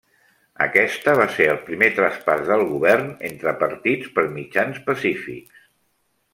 [0.65, 5.65] Aquesta va ser el primer traspàs del govern entre partits per mitjans pacífics.